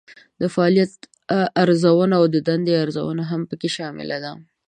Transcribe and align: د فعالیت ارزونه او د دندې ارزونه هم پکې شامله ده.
د 0.41 0.43
فعالیت 0.53 0.93
ارزونه 1.63 2.15
او 2.19 2.25
د 2.33 2.35
دندې 2.47 2.73
ارزونه 2.83 3.23
هم 3.31 3.41
پکې 3.49 3.69
شامله 3.77 4.17
ده. 4.23 4.31